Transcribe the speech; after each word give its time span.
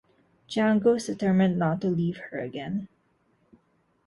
Django 0.47 0.95
is 0.97 1.05
determined 1.05 1.59
not 1.59 1.79
to 1.81 1.87
leave 1.87 2.17
her 2.31 2.39
again. 2.39 2.87